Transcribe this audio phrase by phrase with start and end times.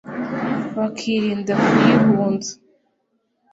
[0.77, 2.53] Bakirinda kuyihunza